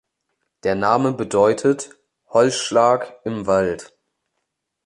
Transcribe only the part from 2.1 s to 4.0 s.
Holzschlag im Wald.